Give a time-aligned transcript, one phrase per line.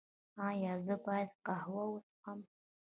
[0.47, 2.39] ایا زه باید قهوه وڅښم؟